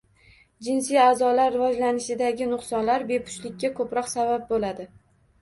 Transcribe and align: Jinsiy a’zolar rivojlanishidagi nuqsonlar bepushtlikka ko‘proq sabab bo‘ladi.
Jinsiy 0.67 0.97
a’zolar 1.01 1.53
rivojlanishidagi 1.55 2.49
nuqsonlar 2.55 3.07
bepushtlikka 3.13 3.73
ko‘proq 3.83 4.11
sabab 4.17 4.51
bo‘ladi. 4.51 4.91